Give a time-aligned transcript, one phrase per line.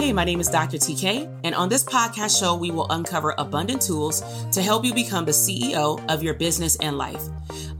[0.00, 0.78] Hey, my name is Dr.
[0.78, 5.26] TK, and on this podcast show, we will uncover abundant tools to help you become
[5.26, 7.22] the CEO of your business and life.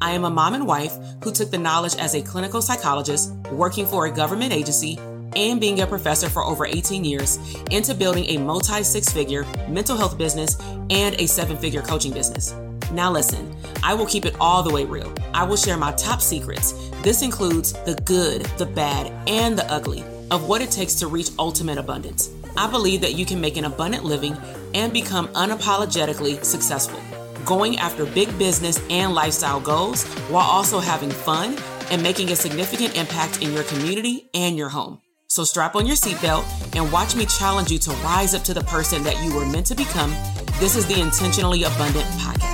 [0.03, 3.87] I am a mom and wife who took the knowledge as a clinical psychologist, working
[3.87, 4.99] for a government agency,
[5.35, 7.39] and being a professor for over 18 years
[7.71, 10.61] into building a multi six figure mental health business
[10.91, 12.53] and a seven figure coaching business.
[12.93, 15.11] Now, listen, I will keep it all the way real.
[15.33, 16.75] I will share my top secrets.
[17.01, 21.31] This includes the good, the bad, and the ugly of what it takes to reach
[21.39, 22.31] ultimate abundance.
[22.57, 24.37] I believe that you can make an abundant living
[24.75, 27.01] and become unapologetically successful,
[27.45, 31.57] going after big business and lifestyle goals while also having fun
[31.91, 35.01] and making a significant impact in your community and your home.
[35.27, 36.45] So strap on your seatbelt
[36.77, 39.67] and watch me challenge you to rise up to the person that you were meant
[39.67, 40.11] to become.
[40.59, 42.50] This is the Intentionally Abundant Podcast.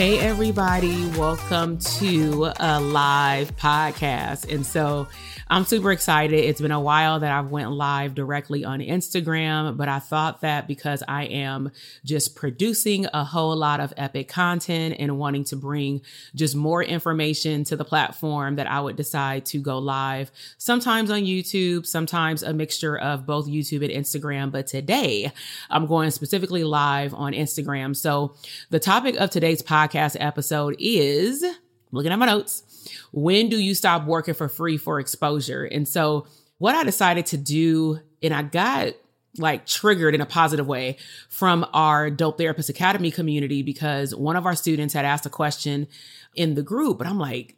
[0.00, 4.50] Hey, everybody, welcome to a live podcast.
[4.50, 5.08] And so
[5.52, 6.36] I'm super excited.
[6.36, 10.68] It's been a while that I've went live directly on Instagram, but I thought that
[10.68, 11.72] because I am
[12.04, 16.02] just producing a whole lot of epic content and wanting to bring
[16.36, 21.22] just more information to the platform that I would decide to go live sometimes on
[21.22, 24.52] YouTube, sometimes a mixture of both YouTube and Instagram.
[24.52, 25.32] But today
[25.68, 27.96] I'm going specifically live on Instagram.
[27.96, 28.36] So
[28.70, 31.44] the topic of today's podcast episode is
[31.92, 32.64] looking at my notes
[33.12, 35.64] when do you stop working for free for exposure?
[35.64, 36.26] And so
[36.58, 38.94] what I decided to do, and I got
[39.38, 40.96] like triggered in a positive way
[41.28, 45.86] from our Dope Therapist Academy community because one of our students had asked a question
[46.34, 47.56] in the group, but I'm like,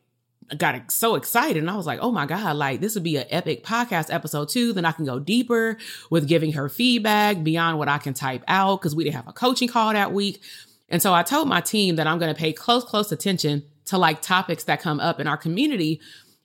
[0.51, 3.17] I got so excited and I was like, oh my God, like this would be
[3.17, 4.75] an epic podcast episode too.
[4.75, 5.79] Then I can go deeper
[6.11, 9.33] with giving her feedback beyond what I can type out because we didn't have a
[9.33, 10.43] coaching call that week.
[10.91, 13.99] And so I told my team that I'm going to pay close, close attention to
[13.99, 16.01] like topics that come up in our community.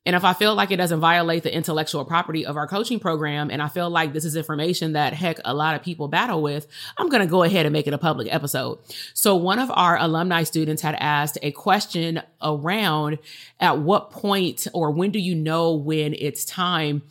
[0.06, 3.50] And if I feel like it doesn't violate the intellectual property of our coaching program,
[3.50, 6.68] and I feel like this is information that heck a lot of people battle with,
[6.98, 8.80] I'm going to go ahead and make it a public episode.
[9.14, 13.20] So one of our alumni students had asked a question around
[13.62, 17.02] at what point or when do you know when it's time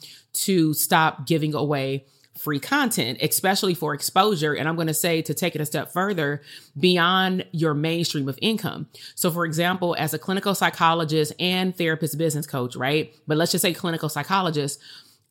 [0.44, 2.04] to stop giving away
[2.38, 4.54] free content, especially for exposure.
[4.54, 6.42] And I'm going to say to take it a step further
[6.78, 8.88] beyond your mainstream of income.
[9.14, 13.14] So, for example, as a clinical psychologist and therapist business coach, right?
[13.26, 14.80] But let's just say clinical psychologist.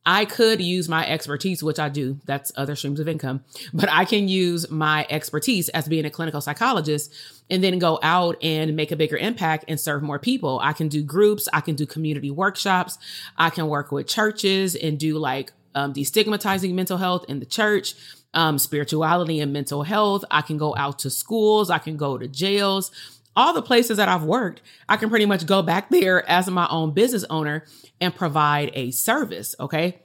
[0.08, 2.20] I could use my expertise, which I do.
[2.26, 3.44] That's other streams of income,
[3.74, 7.12] but I can use my expertise as being a clinical psychologist
[7.50, 10.60] and then go out and make a bigger impact and serve more people.
[10.62, 11.50] I can do groups.
[11.52, 13.00] I can do community workshops.
[13.36, 17.94] I can work with churches and do like um, destigmatizing mental health in the church,
[18.34, 20.26] um, spirituality and mental health.
[20.32, 21.70] I can go out to schools.
[21.70, 22.92] I can go to jails.
[23.36, 26.68] All the places that I've worked, I can pretty much go back there as my
[26.70, 27.66] own business owner
[28.00, 29.56] and provide a service.
[29.60, 30.00] Okay.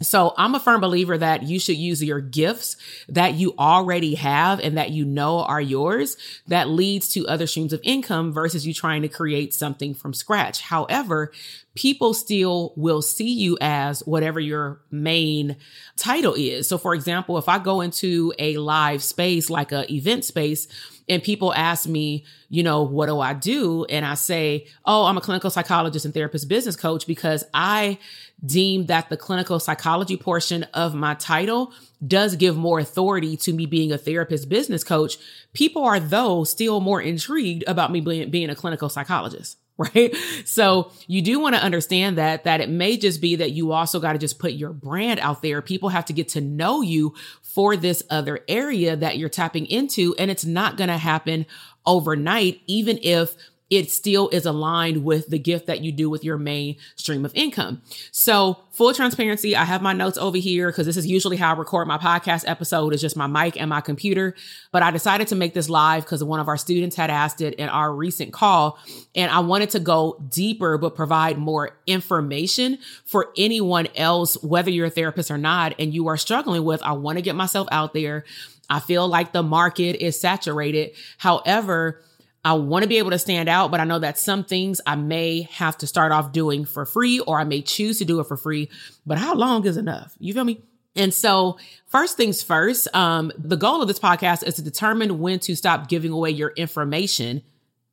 [0.00, 2.76] So I'm a firm believer that you should use your gifts
[3.08, 6.16] that you already have and that you know are yours
[6.46, 10.60] that leads to other streams of income versus you trying to create something from scratch.
[10.60, 11.32] However,
[11.74, 15.56] people still will see you as whatever your main
[15.96, 16.68] title is.
[16.68, 20.68] So for example, if I go into a live space like a event space,
[21.08, 23.84] and people ask me, you know, what do I do?
[23.86, 27.98] And I say, oh, I'm a clinical psychologist and therapist business coach because I
[28.44, 31.72] deem that the clinical psychology portion of my title
[32.06, 35.16] does give more authority to me being a therapist business coach.
[35.52, 39.58] People are, though, still more intrigued about me being, being a clinical psychologist
[39.94, 40.14] right?
[40.44, 44.00] So you do want to understand that, that it may just be that you also
[44.00, 45.62] got to just put your brand out there.
[45.62, 50.16] People have to get to know you for this other area that you're tapping into.
[50.18, 51.46] And it's not going to happen
[51.86, 53.36] overnight, even if
[53.70, 57.34] it still is aligned with the gift that you do with your main stream of
[57.34, 57.82] income.
[58.12, 61.58] So full transparency, I have my notes over here because this is usually how I
[61.58, 64.34] record my podcast episode is just my mic and my computer.
[64.72, 67.54] But I decided to make this live because one of our students had asked it
[67.54, 68.78] in our recent call.
[69.14, 74.86] And I wanted to go deeper, but provide more information for anyone else, whether you're
[74.86, 77.92] a therapist or not, and you are struggling with, I want to get myself out
[77.92, 78.24] there.
[78.70, 80.92] I feel like the market is saturated.
[81.16, 82.02] However,
[82.48, 84.96] I want to be able to stand out, but I know that some things I
[84.96, 88.26] may have to start off doing for free or I may choose to do it
[88.26, 88.70] for free.
[89.04, 90.14] But how long is enough?
[90.18, 90.62] You feel me?
[90.96, 91.58] And so,
[91.88, 95.90] first things first, um, the goal of this podcast is to determine when to stop
[95.90, 97.42] giving away your information,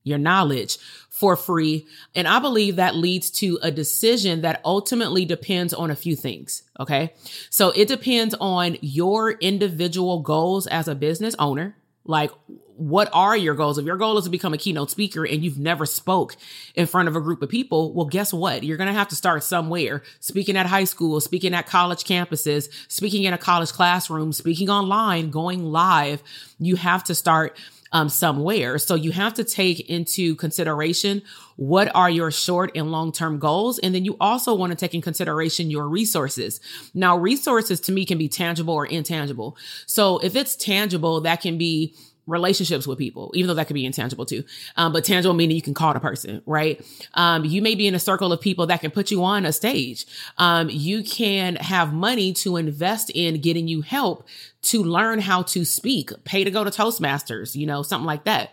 [0.05, 0.77] your knowledge
[1.09, 1.85] for free.
[2.15, 6.63] And I believe that leads to a decision that ultimately depends on a few things.
[6.79, 7.13] Okay.
[7.49, 11.75] So it depends on your individual goals as a business owner.
[12.05, 12.31] Like,
[12.77, 13.77] what are your goals?
[13.77, 16.35] If your goal is to become a keynote speaker and you've never spoke
[16.75, 18.63] in front of a group of people, well, guess what?
[18.63, 20.03] You're going to have to start somewhere.
[20.19, 25.29] Speaking at high school, speaking at college campuses, speaking in a college classroom, speaking online,
[25.29, 26.21] going live.
[26.59, 27.57] You have to start
[27.91, 28.77] um, somewhere.
[28.77, 31.21] So you have to take into consideration
[31.55, 33.79] what are your short and long term goals.
[33.79, 36.59] And then you also want to take in consideration your resources.
[36.93, 39.55] Now, resources to me can be tangible or intangible.
[39.85, 41.95] So if it's tangible, that can be
[42.27, 44.43] relationships with people, even though that could be intangible too.
[44.75, 46.83] Um, but tangible meaning you can call the person, right?
[47.13, 49.53] Um, you may be in a circle of people that can put you on a
[49.53, 50.05] stage.
[50.37, 54.27] Um, you can have money to invest in getting you help
[54.63, 58.51] to learn how to speak, pay to go to Toastmasters, you know, something like that.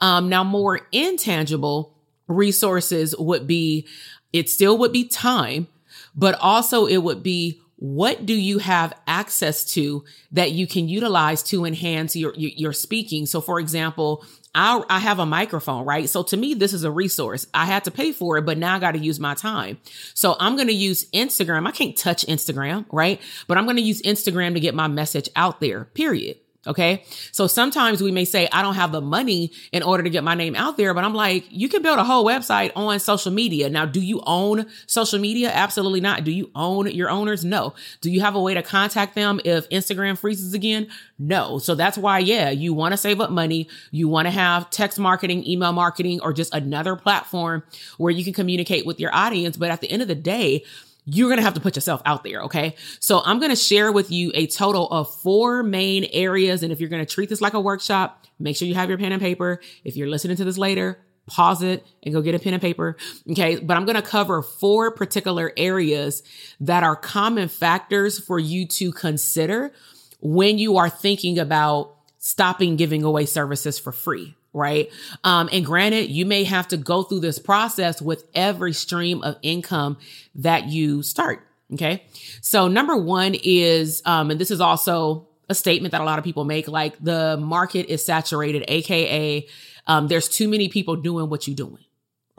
[0.00, 1.94] Um, now more intangible
[2.28, 3.86] resources would be,
[4.32, 5.66] it still would be time,
[6.14, 11.44] but also it would be what do you have access to that you can utilize
[11.44, 13.24] to enhance your, your, your speaking?
[13.24, 16.08] So for example, I, I have a microphone, right?
[16.08, 17.46] So to me, this is a resource.
[17.54, 19.78] I had to pay for it, but now I got to use my time.
[20.14, 21.68] So I'm going to use Instagram.
[21.68, 23.20] I can't touch Instagram, right?
[23.46, 26.38] But I'm going to use Instagram to get my message out there, period.
[26.66, 27.04] Okay.
[27.30, 30.34] So sometimes we may say, I don't have the money in order to get my
[30.34, 33.70] name out there, but I'm like, you can build a whole website on social media.
[33.70, 35.50] Now, do you own social media?
[35.54, 36.24] Absolutely not.
[36.24, 37.44] Do you own your owners?
[37.44, 37.74] No.
[38.00, 40.88] Do you have a way to contact them if Instagram freezes again?
[41.18, 41.58] No.
[41.58, 43.68] So that's why, yeah, you want to save up money.
[43.92, 47.62] You want to have text marketing, email marketing, or just another platform
[47.98, 49.56] where you can communicate with your audience.
[49.56, 50.64] But at the end of the day,
[51.10, 52.42] you're going to have to put yourself out there.
[52.42, 52.74] Okay.
[53.00, 56.62] So I'm going to share with you a total of four main areas.
[56.62, 58.98] And if you're going to treat this like a workshop, make sure you have your
[58.98, 59.60] pen and paper.
[59.84, 62.96] If you're listening to this later, pause it and go get a pen and paper.
[63.30, 63.56] Okay.
[63.56, 66.22] But I'm going to cover four particular areas
[66.60, 69.72] that are common factors for you to consider
[70.20, 74.90] when you are thinking about stopping giving away services for free right?
[75.24, 79.36] Um, and granted, you may have to go through this process with every stream of
[79.42, 79.98] income
[80.36, 81.44] that you start.
[81.74, 82.04] Okay.
[82.40, 86.24] So number one is, um, and this is also a statement that a lot of
[86.24, 89.46] people make, like the market is saturated, AKA,
[89.86, 91.84] um, there's too many people doing what you're doing.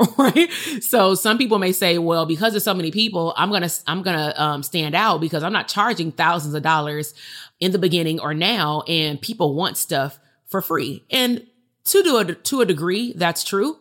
[0.18, 4.02] right so some people may say well because there's so many people i'm gonna i'm
[4.02, 7.14] gonna um, stand out because i'm not charging thousands of dollars
[7.60, 11.46] in the beginning or now and people want stuff for free and
[11.86, 13.78] to do a, to a degree, that's true.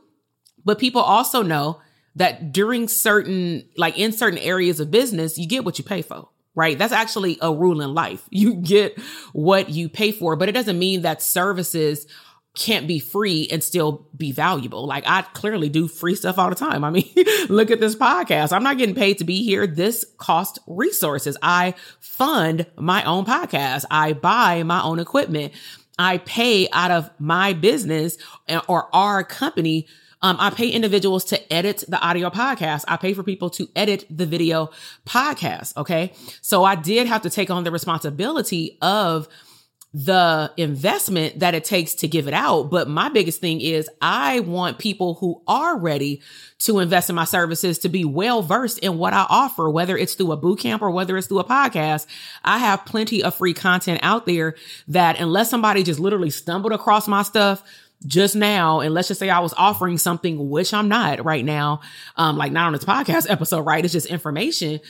[0.64, 1.80] But people also know
[2.16, 6.28] that during certain, like in certain areas of business, you get what you pay for,
[6.54, 6.76] right?
[6.76, 8.26] That's actually a rule in life.
[8.30, 8.98] You get
[9.32, 12.06] what you pay for, but it doesn't mean that services
[12.58, 14.86] can't be free and still be valuable.
[14.86, 16.82] Like I clearly do free stuff all the time.
[16.82, 17.08] I mean,
[17.48, 18.52] look at this podcast.
[18.52, 19.66] I'm not getting paid to be here.
[19.66, 21.36] This cost resources.
[21.40, 23.84] I fund my own podcast.
[23.90, 25.52] I buy my own equipment.
[25.98, 28.18] I pay out of my business
[28.68, 29.86] or our company.
[30.20, 32.84] Um, I pay individuals to edit the audio podcast.
[32.88, 34.70] I pay for people to edit the video
[35.06, 35.76] podcast.
[35.76, 36.12] Okay.
[36.40, 39.28] So I did have to take on the responsibility of
[39.94, 42.64] the investment that it takes to give it out.
[42.64, 46.20] But my biggest thing is I want people who are ready
[46.60, 50.14] to invest in my services to be well versed in what I offer, whether it's
[50.14, 52.06] through a boot camp or whether it's through a podcast.
[52.44, 54.56] I have plenty of free content out there
[54.88, 57.62] that unless somebody just literally stumbled across my stuff,
[58.06, 61.80] just now, and let's just say I was offering something which I'm not right now,
[62.16, 63.84] um, like not on this podcast episode, right?
[63.84, 64.80] It's just information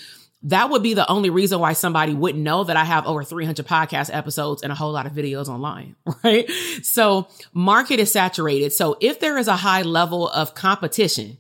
[0.43, 3.67] that would be the only reason why somebody wouldn't know that I have over 300
[3.67, 6.49] podcast episodes and a whole lot of videos online, right?
[6.83, 8.73] So market is saturated.
[8.73, 11.39] So if there is a high level of competition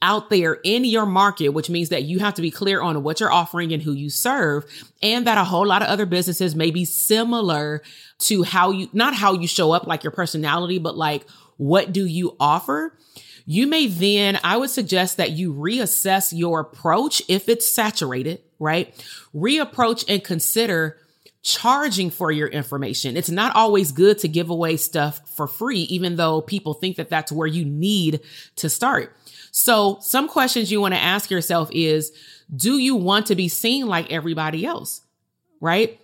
[0.00, 3.20] out there in your market, which means that you have to be clear on what
[3.20, 4.64] you're offering and who you serve,
[5.02, 7.82] and that a whole lot of other businesses may be similar
[8.18, 11.26] to how you, not how you show up, like your personality, but like
[11.58, 12.96] what do you offer?
[13.50, 18.94] You may then, I would suggest that you reassess your approach if it's saturated, right?
[19.34, 20.98] Reapproach and consider
[21.40, 23.16] charging for your information.
[23.16, 27.08] It's not always good to give away stuff for free, even though people think that
[27.08, 28.20] that's where you need
[28.56, 29.16] to start.
[29.50, 32.12] So some questions you want to ask yourself is,
[32.54, 35.00] do you want to be seen like everybody else?
[35.58, 35.98] Right?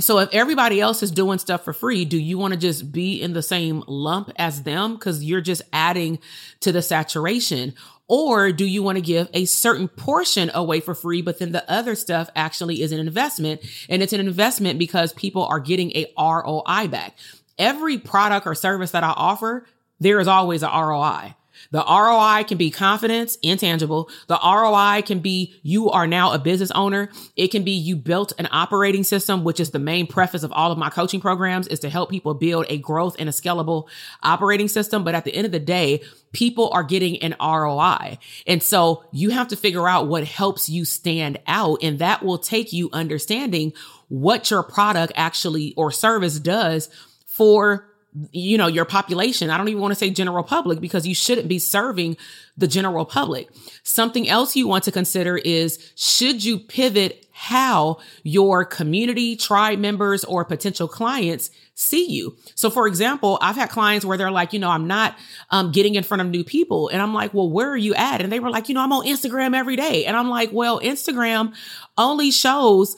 [0.00, 3.22] So if everybody else is doing stuff for free, do you want to just be
[3.22, 4.98] in the same lump as them?
[4.98, 6.18] Cause you're just adding
[6.60, 7.74] to the saturation.
[8.08, 11.68] Or do you want to give a certain portion away for free, but then the
[11.70, 16.12] other stuff actually is an investment and it's an investment because people are getting a
[16.18, 17.16] ROI back.
[17.56, 19.64] Every product or service that I offer,
[20.00, 21.34] there is always a ROI.
[21.70, 24.08] The ROI can be confidence, intangible.
[24.26, 27.10] The ROI can be you are now a business owner.
[27.36, 30.72] It can be you built an operating system, which is the main preface of all
[30.72, 33.88] of my coaching programs is to help people build a growth and a scalable
[34.22, 35.04] operating system.
[35.04, 36.02] But at the end of the day,
[36.32, 38.18] people are getting an ROI.
[38.46, 41.78] And so you have to figure out what helps you stand out.
[41.82, 43.72] And that will take you understanding
[44.08, 46.90] what your product actually or service does
[47.26, 47.88] for
[48.30, 49.50] you know, your population.
[49.50, 52.16] I don't even want to say general public because you shouldn't be serving
[52.56, 53.48] the general public.
[53.82, 60.22] Something else you want to consider is should you pivot how your community, tribe members,
[60.24, 62.36] or potential clients see you.
[62.54, 65.18] So for example, I've had clients where they're like, you know, I'm not
[65.50, 66.88] um, getting in front of new people.
[66.88, 68.20] And I'm like, well, where are you at?
[68.20, 70.04] And they were like, you know, I'm on Instagram every day.
[70.04, 71.52] And I'm like, well, Instagram
[71.98, 72.96] only shows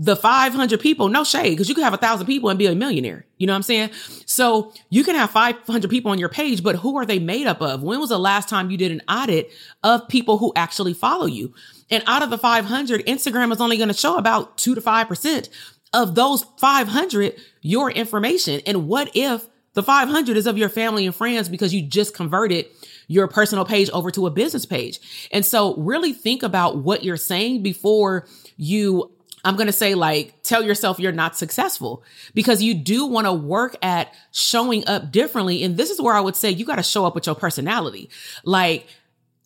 [0.00, 2.74] the 500 people, no shade, because you could have a thousand people and be a
[2.74, 3.26] millionaire.
[3.36, 3.90] You know what I'm saying?
[4.26, 7.60] So you can have 500 people on your page, but who are they made up
[7.60, 7.82] of?
[7.82, 9.50] When was the last time you did an audit
[9.82, 11.52] of people who actually follow you?
[11.90, 15.48] And out of the 500, Instagram is only going to show about two to 5%
[15.92, 18.60] of those 500 your information.
[18.66, 22.66] And what if the 500 is of your family and friends because you just converted
[23.08, 25.28] your personal page over to a business page?
[25.32, 29.10] And so really think about what you're saying before you
[29.48, 32.02] I'm going to say like, tell yourself you're not successful
[32.34, 35.62] because you do want to work at showing up differently.
[35.62, 38.10] And this is where I would say you got to show up with your personality.
[38.44, 38.86] Like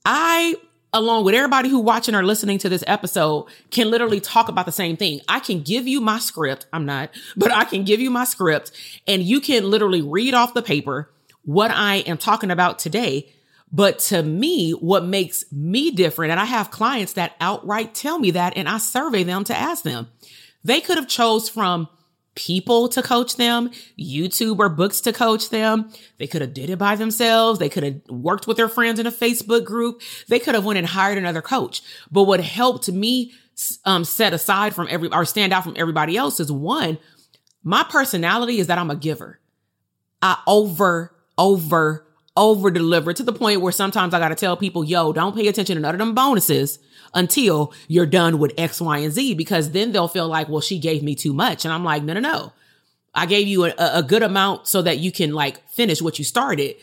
[0.05, 0.57] I,
[0.93, 4.73] along with everybody who watching or listening to this episode can literally talk about the
[4.73, 5.21] same thing.
[5.29, 6.67] I can give you my script.
[6.73, 8.73] I'm not, but I can give you my script
[9.07, 11.13] and you can literally read off the paper
[11.45, 13.33] what I am talking about today
[13.73, 18.33] but to me, what makes me different, and I have clients that outright tell me
[18.33, 20.09] that, and I survey them to ask them.
[20.62, 21.88] They could have chose from
[22.35, 25.91] people to coach them, YouTube or books to coach them.
[26.19, 27.59] They could have did it by themselves.
[27.59, 30.02] They could have worked with their friends in a Facebook group.
[30.29, 31.83] They could have went and hired another coach.
[32.11, 33.33] But what helped me
[33.85, 36.99] um, set aside from every or stand out from everybody else is one,
[37.62, 39.38] my personality is that I'm a giver.
[40.23, 44.85] I over, over, over deliver to the point where sometimes I got to tell people,
[44.85, 46.79] yo, don't pay attention to none of them bonuses
[47.15, 50.79] until you're done with X, Y, and Z, because then they'll feel like, well, she
[50.79, 51.65] gave me too much.
[51.65, 52.53] And I'm like, no, no, no.
[53.15, 56.25] I gave you a, a good amount so that you can like finish what you
[56.25, 56.77] started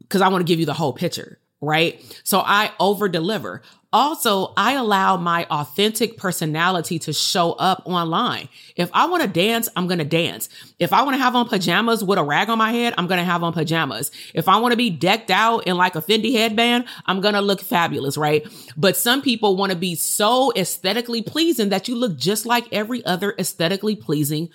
[0.00, 1.38] because I want to give you the whole picture.
[1.60, 2.02] Right.
[2.24, 3.62] So I over deliver.
[3.92, 8.48] Also, I allow my authentic personality to show up online.
[8.76, 10.48] If I want to dance, I'm going to dance.
[10.78, 13.18] If I want to have on pajamas with a rag on my head, I'm going
[13.18, 14.12] to have on pajamas.
[14.32, 17.40] If I want to be decked out in like a Fendi headband, I'm going to
[17.40, 18.46] look fabulous, right?
[18.76, 23.04] But some people want to be so aesthetically pleasing that you look just like every
[23.04, 24.50] other aesthetically pleasing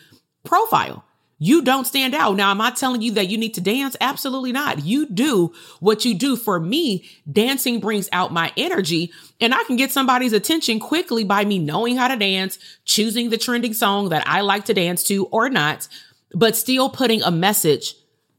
[0.46, 1.04] profile.
[1.38, 2.36] You don't stand out.
[2.38, 3.98] Now, am I telling you that you need to dance?
[4.00, 4.86] Absolutely not.
[4.86, 6.38] You do what you do.
[6.38, 9.12] For me, dancing brings out my energy
[9.42, 13.38] and I can get somebody's attention quickly by me knowing how to dance, choosing the
[13.38, 15.90] trending song that I like to dance to or not,
[16.34, 17.96] but still putting a message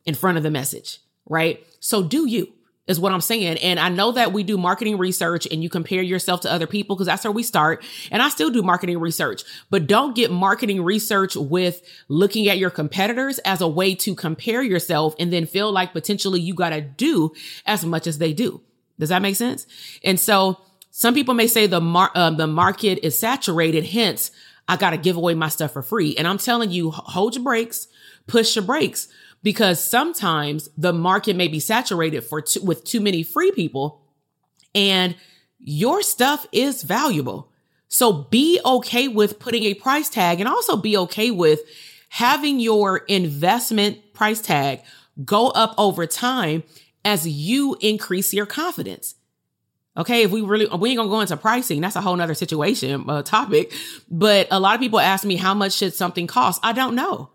[0.07, 0.99] in front of the message,
[1.29, 1.65] right?
[1.81, 2.53] So do you.
[2.87, 3.59] Is what I'm saying.
[3.59, 6.95] And I know that we do marketing research and you compare yourself to other people
[6.95, 7.85] because that's where we start.
[8.11, 12.71] And I still do marketing research, but don't get marketing research with looking at your
[12.71, 16.81] competitors as a way to compare yourself and then feel like potentially you got to
[16.81, 17.33] do
[17.67, 18.61] as much as they do.
[18.99, 19.67] Does that make sense?
[20.05, 23.85] And so some people may say the mar- uh, the market is saturated.
[23.85, 24.31] Hence,
[24.69, 26.17] I got to give away my stuff for free.
[26.17, 27.89] And I'm telling you, hold your brakes,
[28.27, 29.09] push your brakes
[29.47, 34.03] because sometimes the market may be saturated for with too many free people
[34.75, 35.15] and
[35.61, 37.49] your stuff is valuable.
[37.87, 41.61] So be okay with putting a price tag and also be okay with
[42.09, 44.81] having your investment price tag
[45.25, 46.65] go up over time
[47.05, 49.15] as you increase your confidence.
[49.97, 53.09] Okay, if we really we ain't gonna go into pricing, that's a whole nother situation,
[53.09, 53.73] uh, topic.
[54.11, 56.59] But a lot of people ask me how much should something cost?
[56.65, 57.31] I don't know.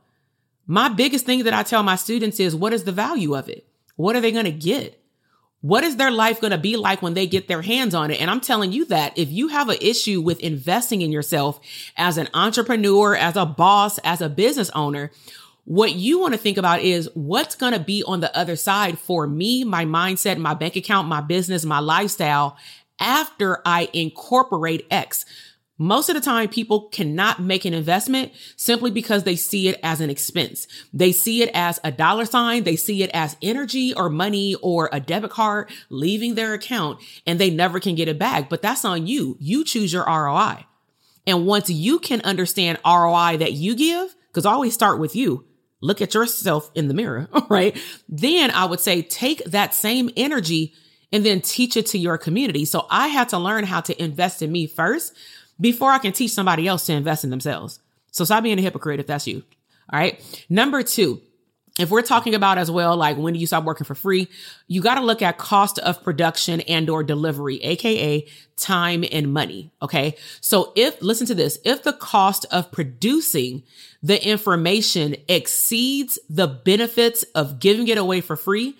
[0.67, 3.67] My biggest thing that I tell my students is what is the value of it?
[3.95, 4.97] What are they going to get?
[5.61, 8.19] What is their life going to be like when they get their hands on it?
[8.19, 11.59] And I'm telling you that if you have an issue with investing in yourself
[11.97, 15.11] as an entrepreneur, as a boss, as a business owner,
[15.65, 18.97] what you want to think about is what's going to be on the other side
[18.97, 22.57] for me, my mindset, my bank account, my business, my lifestyle
[22.99, 25.25] after I incorporate X.
[25.81, 29.99] Most of the time, people cannot make an investment simply because they see it as
[29.99, 30.67] an expense.
[30.93, 32.65] They see it as a dollar sign.
[32.65, 37.39] They see it as energy or money or a debit card leaving their account and
[37.39, 38.47] they never can get it back.
[38.47, 39.37] But that's on you.
[39.39, 40.67] You choose your ROI.
[41.25, 45.45] And once you can understand ROI that you give, because I always start with you,
[45.81, 47.75] look at yourself in the mirror, right?
[48.07, 50.75] Then I would say take that same energy
[51.11, 52.65] and then teach it to your community.
[52.65, 55.13] So I had to learn how to invest in me first
[55.61, 57.79] before I can teach somebody else to invest in themselves.
[58.11, 59.43] So stop being a hypocrite if that's you.
[59.93, 60.45] All right.
[60.49, 61.21] Number two,
[61.79, 64.27] if we're talking about as well, like when do you stop working for free?
[64.67, 68.27] You got to look at cost of production and or delivery, AKA
[68.57, 69.71] time and money.
[69.81, 70.17] Okay.
[70.41, 73.63] So if, listen to this, if the cost of producing
[74.03, 78.75] the information exceeds the benefits of giving it away for free,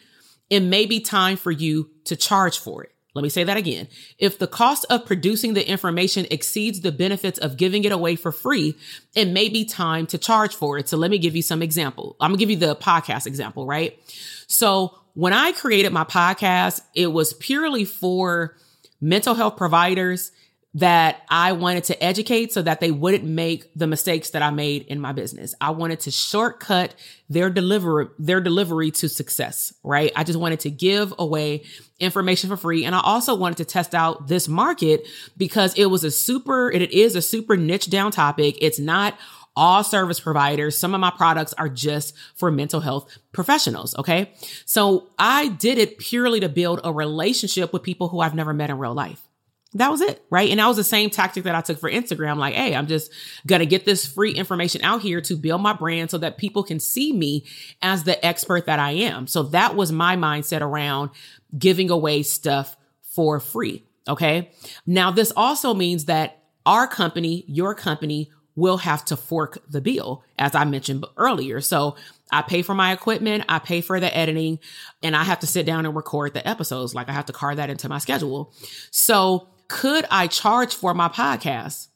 [0.49, 2.93] it may be time for you to charge for it.
[3.13, 3.87] Let me say that again.
[4.17, 8.31] If the cost of producing the information exceeds the benefits of giving it away for
[8.31, 8.75] free,
[9.15, 10.87] it may be time to charge for it.
[10.87, 12.15] So let me give you some example.
[12.21, 13.99] I'm gonna give you the podcast example, right?
[14.47, 18.55] So when I created my podcast, it was purely for
[19.01, 20.31] mental health providers
[20.73, 24.83] that I wanted to educate so that they wouldn't make the mistakes that I made
[24.83, 25.53] in my business.
[25.59, 26.95] I wanted to shortcut
[27.29, 30.13] their delivery, their delivery to success, right?
[30.15, 31.63] I just wanted to give away
[32.01, 32.83] information for free.
[32.85, 36.91] And I also wanted to test out this market because it was a super, it
[36.91, 38.57] is a super niche down topic.
[38.61, 39.17] It's not
[39.55, 40.77] all service providers.
[40.77, 43.95] Some of my products are just for mental health professionals.
[43.97, 44.33] Okay.
[44.65, 48.69] So I did it purely to build a relationship with people who I've never met
[48.69, 49.27] in real life
[49.73, 50.49] that was it, right?
[50.49, 52.37] And that was the same tactic that I took for Instagram.
[52.37, 53.11] Like, hey, I'm just
[53.47, 56.79] gonna get this free information out here to build my brand so that people can
[56.79, 57.45] see me
[57.81, 59.27] as the expert that I am.
[59.27, 61.11] So that was my mindset around
[61.57, 63.83] giving away stuff for free.
[64.07, 64.51] Okay.
[64.85, 70.23] Now, this also means that our company, your company, will have to fork the bill,
[70.37, 71.61] as I mentioned earlier.
[71.61, 71.95] So
[72.31, 74.59] I pay for my equipment, I pay for the editing,
[75.01, 76.93] and I have to sit down and record the episodes.
[76.93, 78.53] Like I have to carve that into my schedule.
[78.91, 81.87] So could I charge for my podcast?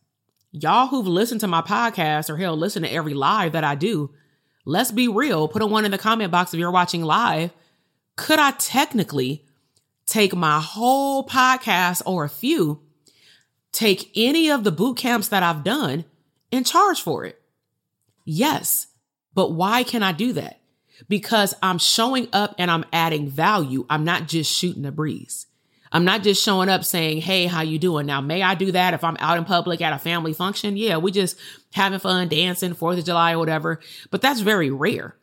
[0.53, 4.11] Y'all who've listened to my podcast or hell, listen to every live that I do,
[4.63, 5.49] let's be real.
[5.49, 7.51] Put a one in the comment box if you're watching live.
[8.15, 9.43] Could I technically
[10.05, 12.81] take my whole podcast or a few,
[13.73, 16.05] take any of the boot camps that I've done
[16.53, 17.41] and charge for it?
[18.23, 18.87] Yes.
[19.33, 20.61] But why can I do that?
[21.09, 23.85] Because I'm showing up and I'm adding value.
[23.89, 25.47] I'm not just shooting a breeze.
[25.95, 28.05] I'm not just showing up saying, Hey, how you doing?
[28.05, 30.75] Now, may I do that if I'm out in public at a family function?
[30.75, 31.37] Yeah, we just
[31.71, 33.79] having fun, dancing, 4th of July or whatever.
[34.11, 35.15] But that's very rare.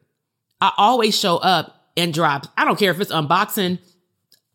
[0.62, 2.46] I always show up and drop.
[2.56, 3.80] I don't care if it's unboxing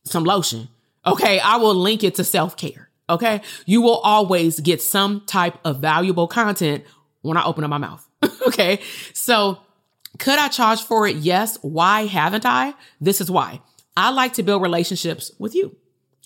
[0.05, 0.69] some lotion.
[1.05, 1.39] Okay.
[1.39, 2.89] I will link it to self care.
[3.07, 3.41] Okay.
[3.67, 6.83] You will always get some type of valuable content
[7.21, 8.03] when I open up my mouth.
[8.47, 8.79] okay.
[9.13, 9.59] So
[10.17, 11.17] could I charge for it?
[11.17, 11.59] Yes.
[11.61, 12.73] Why haven't I?
[12.99, 13.61] This is why
[13.95, 15.75] I like to build relationships with you.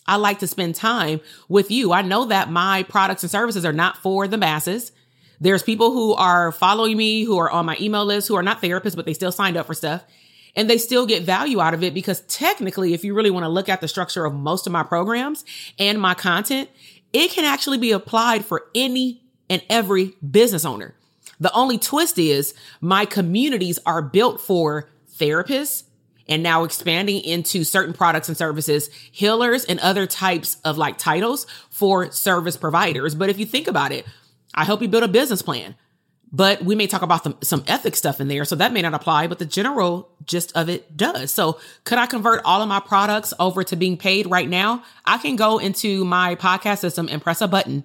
[0.07, 1.91] I like to spend time with you.
[1.93, 4.91] I know that my products and services are not for the masses.
[5.39, 8.61] There's people who are following me, who are on my email list, who are not
[8.61, 10.03] therapists, but they still signed up for stuff
[10.55, 13.49] and they still get value out of it because technically, if you really want to
[13.49, 15.45] look at the structure of most of my programs
[15.79, 16.69] and my content,
[17.13, 20.95] it can actually be applied for any and every business owner.
[21.39, 25.83] The only twist is my communities are built for therapists
[26.31, 31.45] and now expanding into certain products and services, healers and other types of like titles
[31.69, 33.13] for service providers.
[33.13, 34.05] But if you think about it,
[34.55, 35.75] I help you build a business plan
[36.31, 38.45] but we may talk about some, some ethics stuff in there.
[38.45, 41.31] So that may not apply, but the general gist of it does.
[41.31, 44.83] So could I convert all of my products over to being paid right now?
[45.03, 47.83] I can go into my podcast system and press a button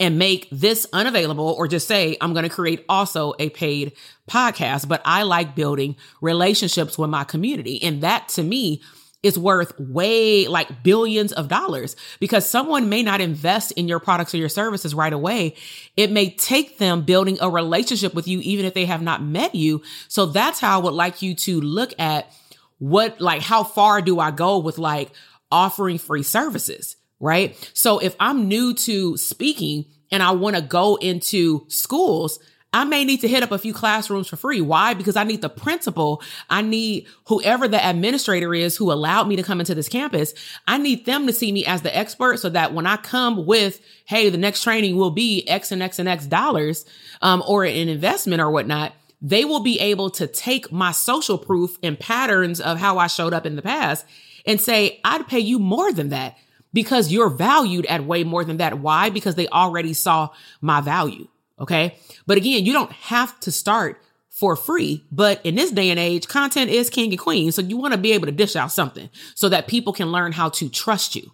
[0.00, 3.92] and make this unavailable or just say, I'm going to create also a paid
[4.28, 4.88] podcast.
[4.88, 7.82] But I like building relationships with my community.
[7.82, 8.82] And that to me
[9.22, 14.34] is worth way like billions of dollars because someone may not invest in your products
[14.34, 15.54] or your services right away.
[15.96, 19.54] It may take them building a relationship with you, even if they have not met
[19.54, 19.82] you.
[20.08, 22.30] So that's how I would like you to look at
[22.78, 25.10] what, like, how far do I go with like
[25.50, 26.96] offering free services?
[27.20, 27.56] Right.
[27.74, 32.38] So if I'm new to speaking and I want to go into schools,
[32.74, 34.60] I may need to hit up a few classrooms for free.
[34.60, 34.94] Why?
[34.94, 36.20] Because I need the principal.
[36.50, 40.34] I need whoever the administrator is who allowed me to come into this campus.
[40.66, 43.80] I need them to see me as the expert so that when I come with,
[44.06, 46.84] Hey, the next training will be X and X and X dollars,
[47.22, 48.92] um, or an investment or whatnot.
[49.22, 53.32] They will be able to take my social proof and patterns of how I showed
[53.32, 54.04] up in the past
[54.44, 56.36] and say, I'd pay you more than that
[56.74, 58.80] because you're valued at way more than that.
[58.80, 59.08] Why?
[59.08, 60.28] Because they already saw
[60.60, 61.28] my value.
[61.58, 61.96] Okay.
[62.26, 65.04] But again, you don't have to start for free.
[65.12, 67.52] But in this day and age, content is king and queen.
[67.52, 70.32] So you want to be able to dish out something so that people can learn
[70.32, 71.32] how to trust you.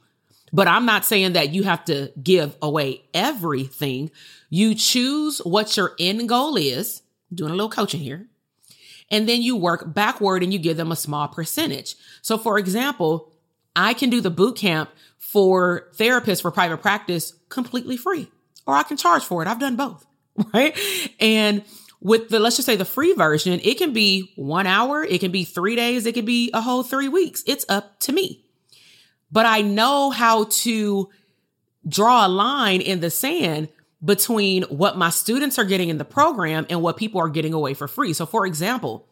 [0.52, 4.10] But I'm not saying that you have to give away everything.
[4.50, 8.26] You choose what your end goal is, doing a little coaching here.
[9.10, 11.96] And then you work backward and you give them a small percentage.
[12.20, 13.29] So for example,
[13.74, 18.30] I can do the boot camp for therapists for private practice completely free,
[18.66, 19.48] or I can charge for it.
[19.48, 20.04] I've done both.
[20.54, 20.78] right?
[21.18, 21.64] And
[22.00, 25.30] with the, let's just say the free version, it can be one hour, it can
[25.30, 27.42] be three days, it can be a whole three weeks.
[27.46, 28.44] It's up to me.
[29.30, 31.08] But I know how to
[31.86, 33.68] draw a line in the sand
[34.02, 37.74] between what my students are getting in the program and what people are getting away
[37.74, 38.12] for free.
[38.12, 39.06] So, for example,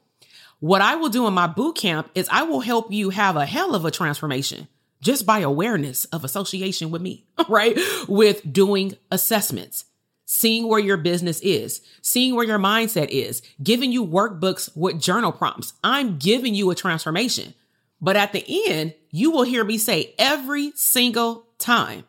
[0.61, 3.47] what I will do in my boot camp is I will help you have a
[3.47, 4.69] hell of a transformation
[5.01, 7.79] just by awareness of association with me, right?
[8.09, 9.85] With doing assessments,
[10.25, 15.33] seeing where your business is, seeing where your mindset is, giving you workbooks with journal
[15.33, 15.75] prompts.
[15.85, 17.55] I'm giving you a transformation.
[18.01, 22.05] But at the end, you will hear me say every single time,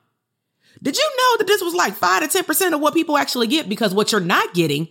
[0.82, 3.68] did you know that this was like five to 10% of what people actually get?
[3.68, 4.88] Because what you're not getting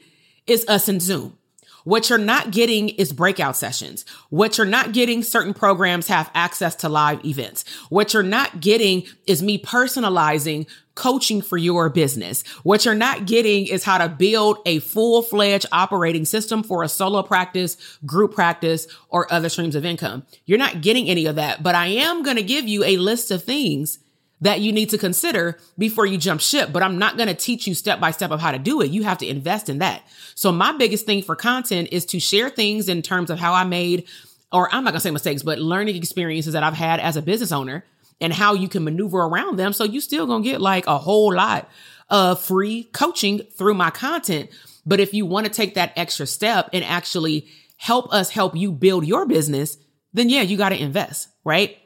[0.47, 1.39] is us in Zoom.
[1.85, 4.05] What you're not getting is breakout sessions.
[4.31, 7.65] What you're not getting, certain programs have access to live events.
[7.89, 12.43] What you're not getting is me personalizing coaching for your business.
[12.65, 16.89] What you're not getting is how to build a full fledged operating system for a
[16.89, 20.25] solo practice, group practice, or other streams of income.
[20.45, 23.31] You're not getting any of that, but I am going to give you a list
[23.31, 24.01] of things
[24.41, 27.67] that you need to consider before you jump ship, but I'm not going to teach
[27.67, 28.91] you step by step of how to do it.
[28.91, 30.03] You have to invest in that.
[30.35, 33.65] So my biggest thing for content is to share things in terms of how I
[33.65, 34.07] made,
[34.53, 37.23] or I'm not going to say mistakes, but learning experiences that I've had as a
[37.23, 37.85] business owner
[38.21, 39.73] and how you can maneuver around them.
[39.73, 41.69] So you still going to get like a whole lot
[42.09, 44.51] of free coaching through my content.
[44.87, 47.47] But if you want to take that extra step and actually
[47.77, 49.77] help us help you build your business,
[50.13, 51.77] then yeah, you got to invest, right?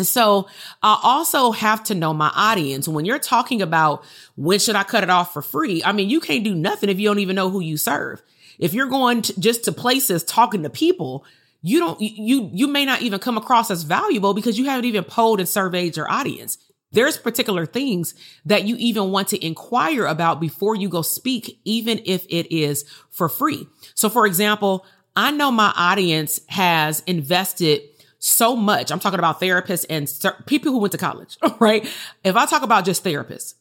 [0.00, 0.48] So
[0.82, 2.88] I also have to know my audience.
[2.88, 4.04] When you're talking about
[4.36, 5.82] when should I cut it off for free?
[5.84, 8.22] I mean, you can't do nothing if you don't even know who you serve.
[8.58, 11.24] If you're going to, just to places talking to people,
[11.62, 15.04] you don't you you may not even come across as valuable because you haven't even
[15.04, 16.58] polled and surveyed your audience.
[16.92, 22.00] There's particular things that you even want to inquire about before you go speak, even
[22.04, 23.66] if it is for free.
[23.94, 27.80] So, for example, I know my audience has invested
[28.24, 28.90] so much.
[28.90, 30.10] I'm talking about therapists and
[30.46, 31.84] people who went to college, right?
[32.22, 33.54] If I talk about just therapists,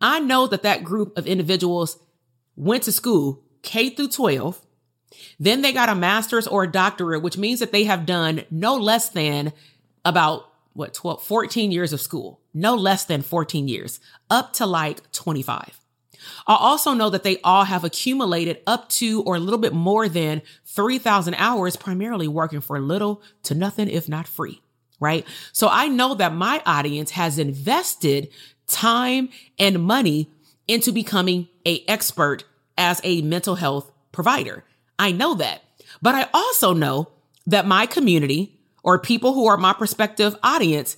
[0.00, 1.98] I know that that group of individuals
[2.56, 4.60] went to school K through 12
[5.38, 8.76] then they got a master's or a doctorate, which means that they have done no
[8.76, 9.52] less than
[10.04, 15.10] about what 12, 14 years of school, no less than 14 years, up to like
[15.12, 15.79] 25.
[16.46, 20.08] I also know that they all have accumulated up to or a little bit more
[20.08, 24.60] than 3,000 hours, primarily working for little to nothing, if not free.
[24.98, 25.26] Right.
[25.52, 28.28] So I know that my audience has invested
[28.66, 30.30] time and money
[30.68, 32.44] into becoming a expert
[32.76, 34.64] as a mental health provider.
[34.98, 35.62] I know that.
[36.02, 37.08] But I also know
[37.46, 40.96] that my community or people who are my prospective audience,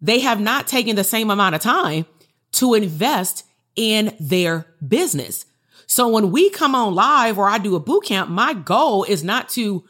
[0.00, 2.06] they have not taken the same amount of time
[2.52, 3.44] to invest
[3.78, 5.46] in their business.
[5.86, 9.22] So when we come on live or I do a boot camp, my goal is
[9.22, 9.84] not to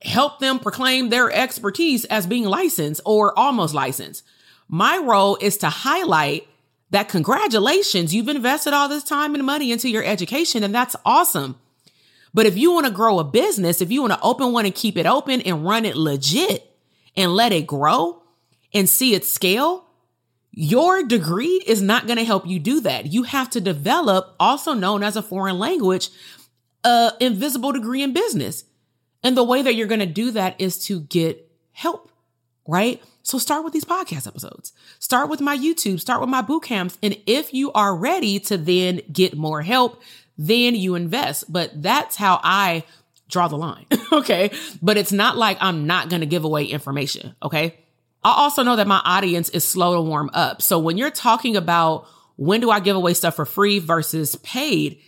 [0.00, 4.24] help them proclaim their expertise as being licensed or almost licensed.
[4.68, 6.48] My role is to highlight
[6.88, 11.56] that congratulations, you've invested all this time and money into your education, and that's awesome.
[12.32, 14.74] But if you want to grow a business, if you want to open one and
[14.74, 16.68] keep it open and run it legit
[17.16, 18.22] and let it grow
[18.72, 19.84] and see it scale,
[20.52, 23.06] your degree is not going to help you do that.
[23.06, 26.10] You have to develop, also known as a foreign language,
[26.84, 28.64] a invisible degree in business.
[29.22, 32.10] And the way that you're going to do that is to get help,
[32.66, 33.02] right?
[33.22, 34.72] So start with these podcast episodes.
[34.98, 36.98] Start with my YouTube, start with my boot camps.
[37.02, 40.02] And if you are ready to then get more help,
[40.38, 41.52] then you invest.
[41.52, 42.84] But that's how I
[43.28, 43.86] draw the line.
[44.12, 44.50] okay.
[44.82, 47.36] But it's not like I'm not going to give away information.
[47.42, 47.78] Okay.
[48.22, 50.62] I also know that my audience is slow to warm up.
[50.62, 52.06] So when you're talking about
[52.36, 55.00] when do I give away stuff for free versus paid,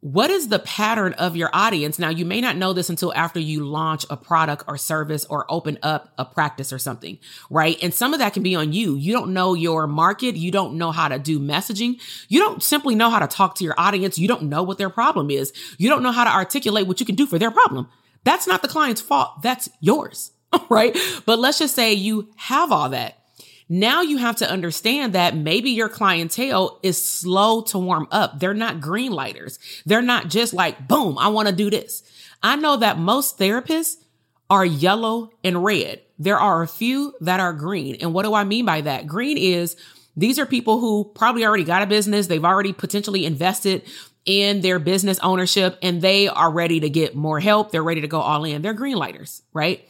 [0.00, 1.98] what is the pattern of your audience?
[1.98, 5.44] Now, you may not know this until after you launch a product or service or
[5.50, 7.18] open up a practice or something,
[7.50, 7.76] right?
[7.82, 8.94] And some of that can be on you.
[8.96, 10.36] You don't know your market.
[10.36, 12.00] You don't know how to do messaging.
[12.28, 14.18] You don't simply know how to talk to your audience.
[14.18, 15.52] You don't know what their problem is.
[15.76, 17.86] You don't know how to articulate what you can do for their problem.
[18.24, 19.42] That's not the client's fault.
[19.42, 20.30] That's yours,
[20.68, 20.96] right?
[21.26, 23.16] But let's just say you have all that.
[23.68, 28.40] Now you have to understand that maybe your clientele is slow to warm up.
[28.40, 29.60] They're not green lighters.
[29.86, 32.02] They're not just like, boom, I want to do this.
[32.42, 33.96] I know that most therapists
[34.48, 36.00] are yellow and red.
[36.18, 37.96] There are a few that are green.
[38.00, 39.06] And what do I mean by that?
[39.06, 39.76] Green is
[40.16, 42.26] these are people who probably already got a business.
[42.26, 43.82] They've already potentially invested
[44.26, 47.70] in their business ownership and they are ready to get more help.
[47.70, 48.62] They're ready to go all in.
[48.62, 49.88] They're green lighters, right?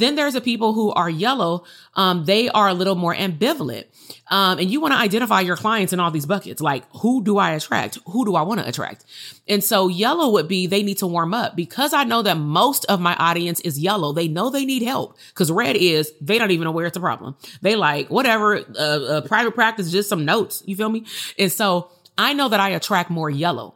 [0.00, 1.64] Then there's the people who are yellow.
[1.94, 3.84] Um, they are a little more ambivalent.
[4.28, 6.60] Um, and you want to identify your clients in all these buckets.
[6.60, 7.98] Like, who do I attract?
[8.06, 9.04] Who do I want to attract?
[9.46, 12.84] And so yellow would be they need to warm up because I know that most
[12.86, 14.12] of my audience is yellow.
[14.12, 17.00] They know they need help because red is they don't even know where it's a
[17.00, 17.36] problem.
[17.60, 20.62] They like whatever, uh, uh, private practice, just some notes.
[20.66, 21.04] You feel me?
[21.38, 23.74] And so I know that I attract more yellow.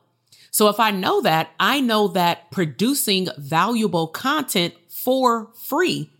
[0.50, 6.10] So if I know that, I know that producing valuable content for free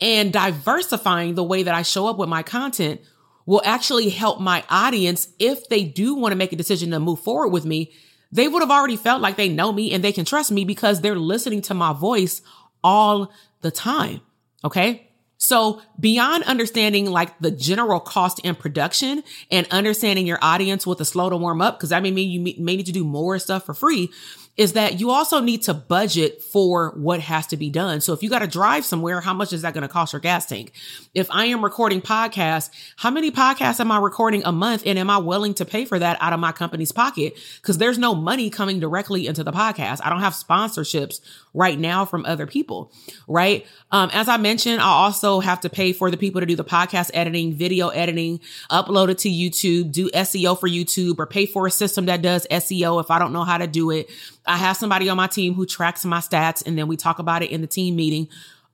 [0.00, 3.00] and diversifying the way that I show up with my content
[3.46, 7.20] will actually help my audience if they do want to make a decision to move
[7.20, 7.92] forward with me.
[8.30, 11.00] They would have already felt like they know me and they can trust me because
[11.00, 12.42] they're listening to my voice
[12.84, 13.32] all
[13.62, 14.20] the time.
[14.64, 15.08] Okay.
[15.38, 21.04] So beyond understanding like the general cost and production and understanding your audience with a
[21.04, 23.64] slow to warm up, because that may mean you may need to do more stuff
[23.64, 24.10] for free
[24.58, 28.00] is that you also need to budget for what has to be done.
[28.00, 30.20] So if you got to drive somewhere, how much is that going to cost your
[30.20, 30.72] gas tank?
[31.14, 34.82] If I am recording podcasts, how many podcasts am I recording a month?
[34.84, 37.38] And am I willing to pay for that out of my company's pocket?
[37.62, 40.00] Cause there's no money coming directly into the podcast.
[40.02, 41.20] I don't have sponsorships
[41.54, 42.92] right now from other people,
[43.28, 43.64] right?
[43.92, 46.64] Um, as I mentioned, I also have to pay for the people to do the
[46.64, 48.40] podcast editing, video editing,
[48.70, 52.44] upload it to YouTube, do SEO for YouTube or pay for a system that does
[52.50, 54.10] SEO if I don't know how to do it.
[54.48, 57.42] I have somebody on my team who tracks my stats and then we talk about
[57.42, 58.28] it in the team meeting.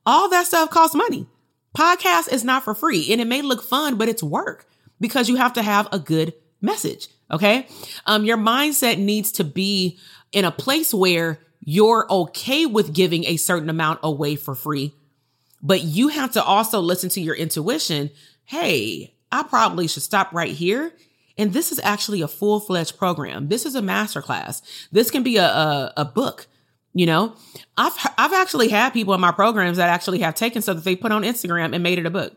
[0.06, 1.26] All that stuff costs money.
[1.76, 4.66] Podcast is not for free and it may look fun, but it's work
[5.00, 7.08] because you have to have a good message.
[7.30, 7.66] Okay.
[8.06, 9.98] Um, your mindset needs to be
[10.32, 14.92] in a place where you're okay with giving a certain amount away for free,
[15.62, 18.10] but you have to also listen to your intuition.
[18.44, 20.92] Hey, I probably should stop right here.
[21.37, 23.49] And this is actually a full fledged program.
[23.49, 24.62] This is a masterclass.
[24.92, 26.47] This can be a, a, a book.
[26.92, 27.35] You know,
[27.77, 30.94] I've, I've actually had people in my programs that actually have taken stuff that they
[30.94, 32.37] put on Instagram and made it a book.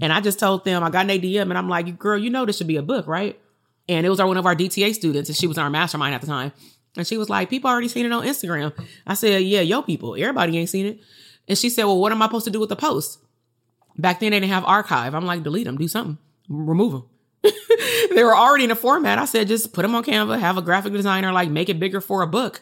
[0.00, 2.44] And I just told them, I got an ADM and I'm like, girl, you know,
[2.44, 3.38] this should be a book, right?
[3.88, 6.20] And it was our, one of our DTA students and she was our mastermind at
[6.20, 6.52] the time.
[6.96, 8.72] And she was like, people already seen it on Instagram.
[9.06, 11.00] I said, yeah, yo people, everybody ain't seen it.
[11.46, 13.18] And she said, well, what am I supposed to do with the post?
[13.96, 15.14] Back then they didn't have archive.
[15.14, 17.04] I'm like, delete them, do something, remove them.
[18.14, 19.18] they were already in a format.
[19.18, 22.00] I said, just put them on Canva, have a graphic designer, like make it bigger
[22.00, 22.60] for a book.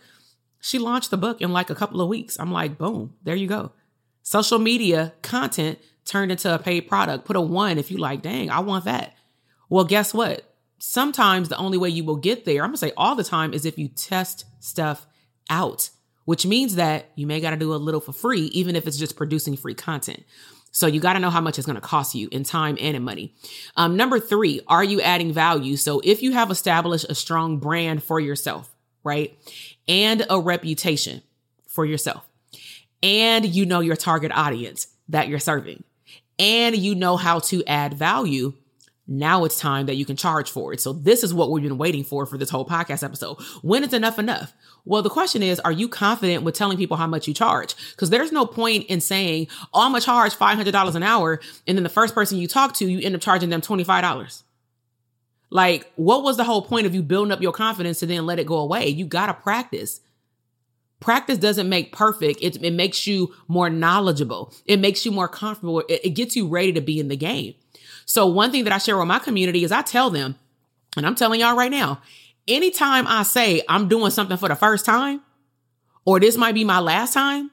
[0.61, 2.38] She launched the book in like a couple of weeks.
[2.38, 3.72] I'm like, boom, there you go.
[4.22, 7.24] Social media content turned into a paid product.
[7.24, 9.14] Put a one if you like, dang, I want that.
[9.68, 10.50] Well, guess what?
[10.81, 13.64] sometimes the only way you will get there, I'm gonna say all the time, is
[13.64, 15.07] if you test stuff
[15.48, 15.90] out,
[16.24, 19.16] which means that you may gotta do a little for free, even if it's just
[19.16, 20.24] producing free content.
[20.72, 22.96] So you got to know how much it's going to cost you in time and
[22.96, 23.35] in money.
[23.76, 25.76] Um, number three, are you adding value?
[25.76, 29.37] So if you have established a strong brand for yourself, right?
[29.88, 31.22] And a reputation
[31.66, 32.26] for yourself,
[33.02, 35.83] and you know your target audience that you're serving,
[36.38, 38.54] and you know how to add value,
[39.12, 40.81] Now it's time that you can charge for it.
[40.81, 43.38] So this is what we've been waiting for for this whole podcast episode.
[43.61, 44.55] When is enough enough?
[44.85, 47.75] Well, the question is, are you confident with telling people how much you charge?
[47.90, 51.40] Because there's no point in saying, oh, I'm going to charge $500 an hour.
[51.66, 54.42] And then the first person you talk to, you end up charging them $25.
[55.51, 58.38] Like, what was the whole point of you building up your confidence to then let
[58.38, 58.87] it go away?
[58.87, 60.01] You got to practice.
[61.01, 62.38] Practice doesn't make perfect.
[62.40, 64.55] It, it makes you more knowledgeable.
[64.66, 65.81] It makes you more comfortable.
[65.81, 67.55] It, it gets you ready to be in the game.
[68.11, 70.35] So one thing that I share with my community is I tell them,
[70.96, 72.03] and I'm telling y'all right now,
[72.49, 75.20] anytime I say I'm doing something for the first time,
[76.05, 77.53] or this might be my last time,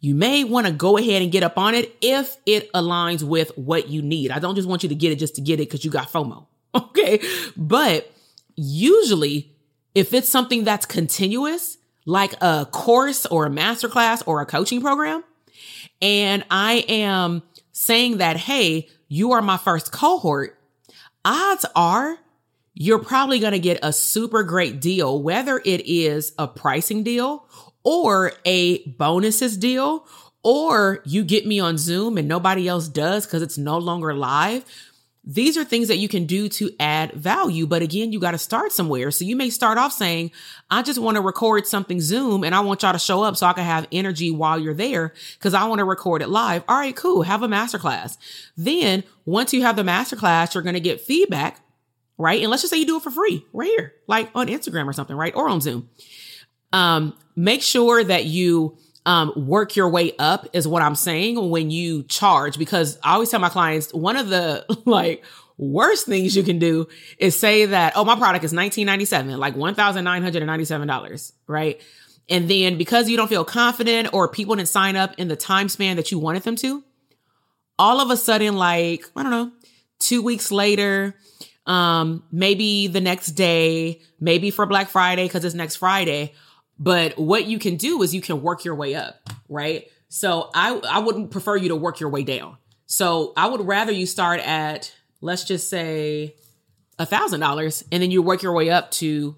[0.00, 3.56] you may want to go ahead and get up on it if it aligns with
[3.56, 4.32] what you need.
[4.32, 6.10] I don't just want you to get it just to get it because you got
[6.10, 6.46] FOMO.
[6.74, 7.20] Okay.
[7.56, 8.12] But
[8.56, 9.52] usually,
[9.94, 15.22] if it's something that's continuous, like a course or a masterclass or a coaching program,
[16.02, 20.58] and I am saying that, hey, you are my first cohort,
[21.24, 22.18] odds are
[22.80, 27.44] you're probably going to get a super great deal, whether it is a pricing deal
[27.82, 30.06] or a bonuses deal,
[30.44, 34.64] or you get me on Zoom and nobody else does because it's no longer live.
[35.24, 37.66] These are things that you can do to add value.
[37.66, 39.10] But again, you got to start somewhere.
[39.10, 40.30] So you may start off saying,
[40.70, 43.46] I just want to record something Zoom and I want y'all to show up so
[43.46, 46.64] I can have energy while you're there because I want to record it live.
[46.66, 47.22] All right, cool.
[47.22, 48.16] Have a masterclass.
[48.56, 51.60] Then once you have the masterclass, you're going to get feedback,
[52.16, 52.40] right?
[52.40, 54.94] And let's just say you do it for free right here, like on Instagram or
[54.94, 55.34] something, right?
[55.34, 55.90] Or on Zoom.
[56.72, 61.70] Um, make sure that you um, work your way up is what I'm saying when
[61.70, 65.24] you charge, because I always tell my clients one of the like
[65.56, 71.32] worst things you can do is say that, oh, my product is 1997, like $1,997,
[71.46, 71.80] right?
[72.28, 75.70] And then because you don't feel confident or people didn't sign up in the time
[75.70, 76.84] span that you wanted them to,
[77.78, 79.52] all of a sudden, like, I don't know,
[80.00, 81.14] two weeks later,
[81.64, 86.34] um, maybe the next day, maybe for Black Friday, because it's next Friday,
[86.78, 89.16] but what you can do is you can work your way up,
[89.48, 89.90] right?
[90.08, 92.56] So I I wouldn't prefer you to work your way down.
[92.86, 96.34] So I would rather you start at let's just say
[96.98, 99.36] a thousand dollars and then you work your way up to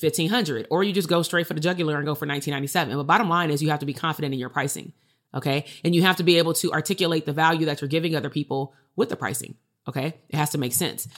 [0.00, 3.28] 1500 or you just go straight for the jugular and go for 1997 but bottom
[3.28, 4.92] line is you have to be confident in your pricing
[5.34, 8.30] okay and you have to be able to articulate the value that you're giving other
[8.30, 9.56] people with the pricing
[9.88, 11.08] okay it has to make sense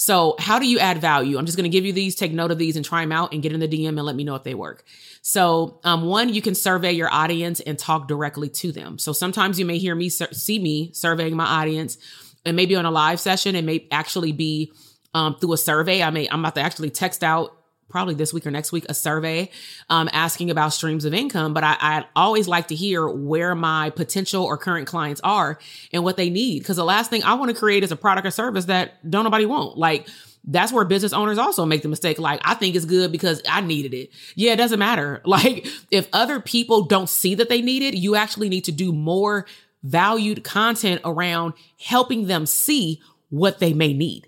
[0.00, 1.38] so, how do you add value?
[1.38, 3.34] I'm just going to give you these, take note of these, and try them out
[3.34, 4.84] and get in the DM and let me know if they work.
[5.22, 8.98] So, um, one, you can survey your audience and talk directly to them.
[8.98, 11.98] So, sometimes you may hear me, see me surveying my audience,
[12.46, 14.70] and maybe on a live session, it may actually be
[15.14, 16.00] um, through a survey.
[16.00, 17.57] I may, I'm about to actually text out
[17.88, 19.50] probably this week or next week a survey
[19.88, 23.90] um, asking about streams of income but I, I always like to hear where my
[23.90, 25.58] potential or current clients are
[25.92, 26.60] and what they need.
[26.60, 29.24] Because the last thing i want to create is a product or service that don't
[29.24, 29.78] nobody want.
[29.78, 30.08] Like
[30.44, 32.18] that's where business owners also make the mistake.
[32.18, 34.10] Like i think it's good because i needed it.
[34.34, 35.22] Yeah it doesn't matter.
[35.28, 38.92] Like if other people don't see that they need it you actually need to do
[38.92, 39.46] more
[39.82, 44.27] valued content around helping them see what they may need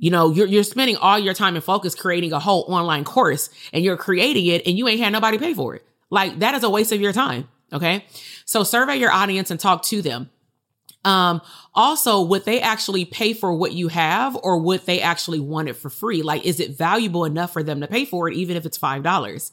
[0.00, 3.50] you know, you're, you're spending all your time and focus creating a whole online course
[3.72, 5.86] and you're creating it and you ain't had nobody pay for it.
[6.08, 7.48] Like that is a waste of your time.
[7.70, 8.06] Okay.
[8.46, 10.30] So survey your audience and talk to them.
[11.04, 11.42] Um,
[11.74, 15.74] also, would they actually pay for what you have or would they actually want it
[15.74, 16.22] for free?
[16.22, 19.50] Like, is it valuable enough for them to pay for it, even if it's $5?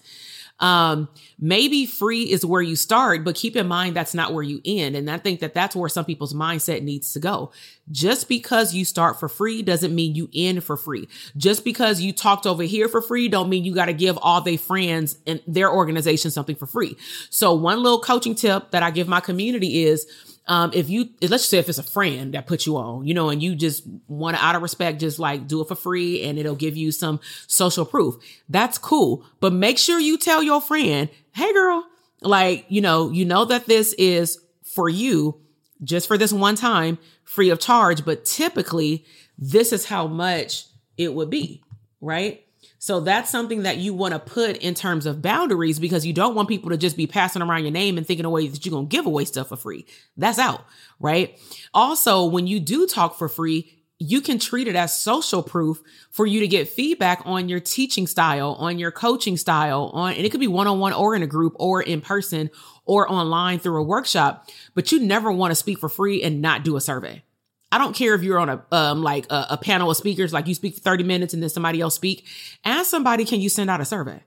[0.60, 1.08] Um,
[1.39, 4.96] maybe free is where you start, but keep in mind that's not where you end.
[4.96, 7.52] And I think that that's where some people's mindset needs to go.
[7.91, 11.08] Just because you start for free doesn't mean you end for free.
[11.38, 14.41] Just because you talked over here for free don't mean you got to give all
[14.41, 16.98] their friends and their organization something for free.
[17.30, 20.08] So one little coaching tip that I give my community is
[20.47, 23.29] um, if you let's say if it's a friend that put you on, you know,
[23.29, 26.39] and you just want to out of respect, just like do it for free and
[26.39, 28.15] it'll give you some social proof.
[28.47, 29.25] That's cool.
[29.39, 31.86] But make sure you tell your friend, hey girl,
[32.21, 35.41] like, you know, you know that this is for you
[35.83, 39.05] just for this one time, free of charge, but typically
[39.38, 40.65] this is how much
[40.97, 41.62] it would be,
[42.01, 42.46] right?
[42.80, 46.36] So that's something that you want to put in terms of boundaries because you don't
[46.36, 48.72] want people to just be passing around your name and thinking a way that you're
[48.72, 49.86] going to give away stuff for free.
[50.16, 50.63] That's out,
[51.00, 51.40] right?
[51.74, 56.28] Also, when you do talk for free, you can treat it as social proof for
[56.28, 60.30] you to get feedback on your teaching style, on your coaching style, on, and it
[60.30, 62.52] could be one on one or in a group or in person
[62.86, 66.63] or online through a workshop, but you never want to speak for free and not
[66.63, 67.24] do a survey.
[67.71, 70.47] I don't care if you're on a um like a, a, panel of speakers, like
[70.47, 72.25] you speak for 30 minutes and then somebody else speak.
[72.63, 74.23] Ask somebody, can you send out a survey?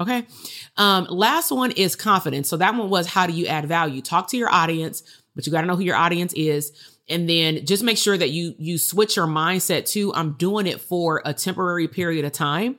[0.00, 0.26] Okay.
[0.76, 2.48] Um, last one is confidence.
[2.48, 4.00] So that one was how do you add value?
[4.00, 5.02] Talk to your audience,
[5.34, 6.72] but you got to know who your audience is.
[7.08, 10.80] and then just make sure that you you switch your mindset to I'm doing it
[10.80, 12.78] for a temporary period of time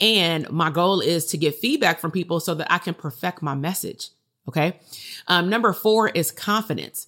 [0.00, 3.54] and my goal is to get feedback from people so that I can perfect my
[3.54, 4.10] message.
[4.48, 4.80] Okay.
[5.28, 7.06] Um, number four is confidence.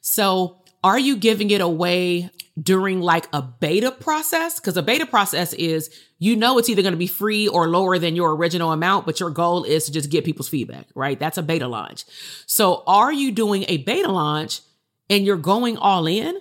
[0.00, 2.30] So are you giving it away
[2.60, 4.60] during like a beta process?
[4.60, 7.98] Because a beta process is you know it's either going to be free or lower
[7.98, 11.18] than your original amount, but your goal is to just get people's feedback, right?
[11.18, 12.04] That's a beta launch.
[12.46, 14.60] So are you doing a beta launch
[15.08, 16.38] and you're going all in?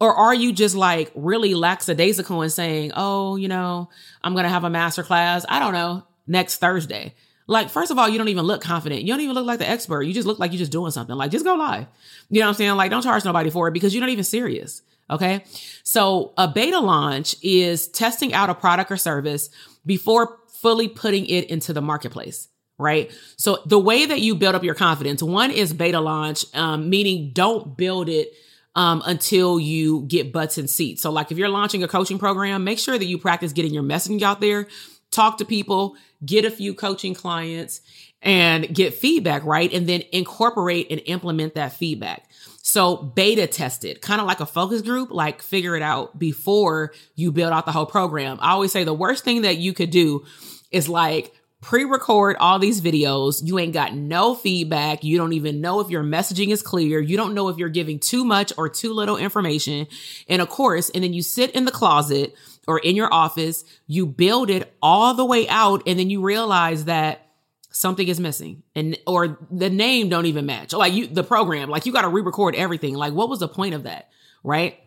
[0.00, 3.88] Or are you just like really lackadaisical and saying, oh, you know,
[4.22, 7.14] I'm going to have a master class, I don't know, next Thursday?
[7.48, 9.02] Like, first of all, you don't even look confident.
[9.02, 10.02] You don't even look like the expert.
[10.02, 11.16] You just look like you're just doing something.
[11.16, 11.86] Like, just go live.
[12.28, 12.76] You know what I'm saying?
[12.76, 14.82] Like, don't charge nobody for it because you're not even serious.
[15.10, 15.44] Okay.
[15.82, 19.48] So a beta launch is testing out a product or service
[19.86, 22.48] before fully putting it into the marketplace.
[22.76, 23.10] Right.
[23.36, 27.32] So the way that you build up your confidence, one is beta launch, um, meaning
[27.32, 28.32] don't build it
[28.76, 31.02] um, until you get butts and seats.
[31.02, 33.82] So, like if you're launching a coaching program, make sure that you practice getting your
[33.82, 34.68] messaging out there,
[35.10, 37.80] talk to people, get a few coaching clients,
[38.22, 39.72] and get feedback, right?
[39.72, 42.28] And then incorporate and implement that feedback.
[42.62, 46.92] So beta test it, kind of like a focus group, like figure it out before
[47.14, 48.38] you build out the whole program.
[48.40, 50.26] I always say the worst thing that you could do
[50.70, 53.44] is like pre-record all these videos.
[53.44, 55.02] You ain't got no feedback.
[55.02, 57.00] You don't even know if your messaging is clear.
[57.00, 59.88] You don't know if you're giving too much or too little information
[60.26, 60.90] in a course.
[60.90, 62.34] And then you sit in the closet
[62.66, 65.82] or in your office, you build it all the way out.
[65.86, 67.26] And then you realize that
[67.70, 70.72] something is missing and, or the name don't even match.
[70.72, 72.94] Like you, the program, like you got to re-record everything.
[72.94, 74.08] Like what was the point of that?
[74.44, 74.78] Right.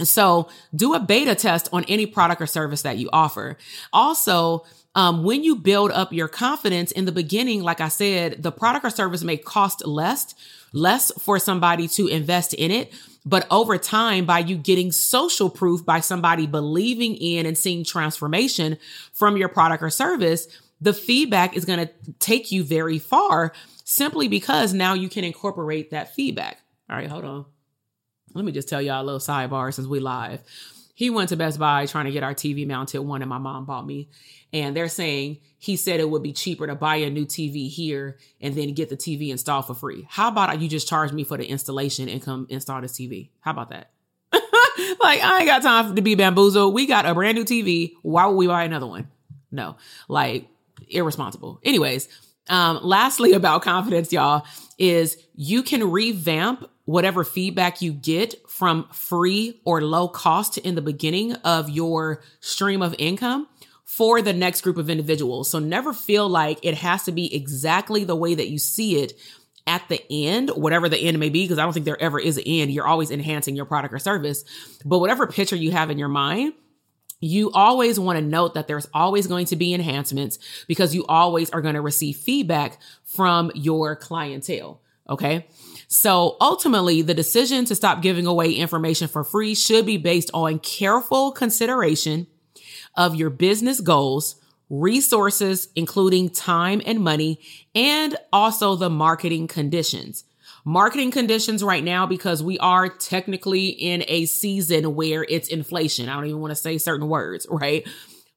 [0.00, 3.56] So do a beta test on any product or service that you offer.
[3.92, 4.64] Also,
[4.94, 8.84] um, when you build up your confidence in the beginning, like I said, the product
[8.84, 10.34] or service may cost less,
[10.72, 12.92] less for somebody to invest in it.
[13.24, 18.78] But over time, by you getting social proof by somebody believing in and seeing transformation
[19.12, 20.48] from your product or service,
[20.80, 23.52] the feedback is going to take you very far
[23.84, 26.58] simply because now you can incorporate that feedback.
[26.88, 27.44] All right, hold on.
[28.34, 30.42] Let me just tell y'all a little sidebar since we live.
[30.98, 33.66] He went to Best Buy trying to get our TV mounted one, and my mom
[33.66, 34.08] bought me.
[34.52, 38.18] And they're saying he said it would be cheaper to buy a new TV here
[38.40, 40.08] and then get the TV installed for free.
[40.10, 43.28] How about you just charge me for the installation and come install this TV?
[43.38, 43.92] How about that?
[44.32, 46.74] like, I ain't got time to be bamboozled.
[46.74, 47.92] We got a brand new TV.
[48.02, 49.08] Why would we buy another one?
[49.52, 49.76] No,
[50.08, 50.48] like
[50.88, 51.60] irresponsible.
[51.62, 52.08] Anyways,
[52.48, 54.44] um, lastly about confidence, y'all,
[54.78, 60.80] is you can revamp whatever feedback you get from free or low cost in the
[60.80, 63.46] beginning of your stream of income
[63.84, 65.50] for the next group of individuals.
[65.50, 69.12] So never feel like it has to be exactly the way that you see it
[69.66, 72.38] at the end, whatever the end may be, because I don't think there ever is
[72.38, 72.72] an end.
[72.72, 74.46] You're always enhancing your product or service.
[74.82, 76.54] But whatever picture you have in your mind,
[77.20, 81.50] you always want to note that there's always going to be enhancements because you always
[81.50, 84.80] are going to receive feedback from your clientele.
[85.06, 85.46] Okay.
[85.88, 90.58] So ultimately, the decision to stop giving away information for free should be based on
[90.58, 92.26] careful consideration
[92.94, 94.36] of your business goals,
[94.68, 97.40] resources, including time and money,
[97.74, 100.24] and also the marketing conditions
[100.68, 106.10] marketing conditions right now because we are technically in a season where it's inflation.
[106.10, 107.88] I don't even want to say certain words, right?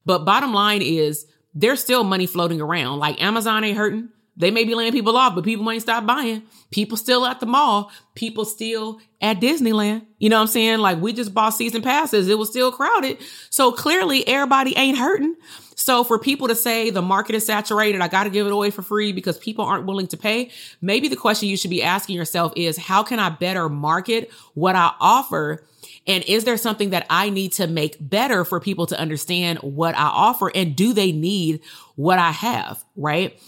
[0.06, 3.00] But bottom line is there's still money floating around.
[3.00, 4.08] Like Amazon ain't hurting.
[4.36, 6.42] They may be laying people off, but people ain't stop buying.
[6.70, 7.90] People still at the mall.
[8.14, 10.06] People still at Disneyland.
[10.18, 10.78] You know what I'm saying?
[10.78, 12.28] Like we just bought season passes.
[12.28, 13.18] It was still crowded.
[13.50, 15.36] So clearly everybody ain't hurting.
[15.74, 18.70] So for people to say the market is saturated, I got to give it away
[18.70, 20.50] for free because people aren't willing to pay.
[20.80, 24.76] Maybe the question you should be asking yourself is how can I better market what
[24.76, 25.64] I offer?
[26.06, 29.96] And is there something that I need to make better for people to understand what
[29.96, 30.50] I offer?
[30.54, 31.60] And do they need
[31.96, 32.84] what I have?
[32.96, 33.38] Right.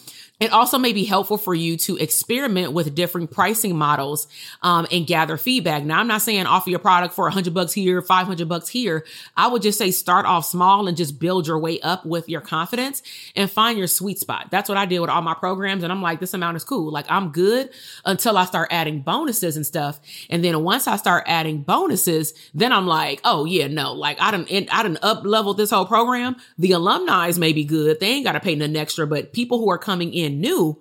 [0.45, 4.28] It also may be helpful for you to experiment with different pricing models
[4.61, 5.84] um, and gather feedback.
[5.84, 9.07] Now, I'm not saying offer your product for 100 bucks here, 500 bucks here.
[9.38, 12.42] I would just say start off small and just build your way up with your
[12.42, 13.03] confidence
[13.34, 14.49] and find your sweet spot.
[14.51, 15.82] That's what I did with all my programs.
[15.82, 16.92] And I'm like, this amount is cool.
[16.92, 17.70] Like I'm good
[18.05, 19.99] until I start adding bonuses and stuff.
[20.28, 24.30] And then once I start adding bonuses, then I'm like, oh yeah, no, like I
[24.30, 26.36] done, I done up level this whole program.
[26.59, 27.99] The alumni may be good.
[27.99, 30.80] They ain't got to pay nothing extra, but people who are coming in new,